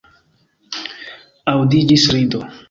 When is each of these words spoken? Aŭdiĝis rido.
Aŭdiĝis 1.53 2.09
rido. 2.17 2.43